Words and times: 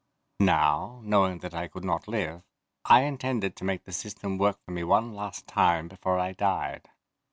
Now, 0.39 0.99
knowing 1.03 1.37
that 1.41 1.53
I 1.53 1.67
could 1.67 1.85
not 1.85 2.07
live, 2.07 2.41
I 2.85 3.01
intended 3.03 3.55
to 3.55 3.63
make 3.63 3.83
the 3.83 3.91
system 3.91 4.39
work 4.39 4.57
for 4.65 4.71
me 4.71 4.83
one 4.83 5.13
last 5.13 5.45
time 5.45 5.87
before 5.87 6.17
I 6.17 6.31
died. 6.31 6.89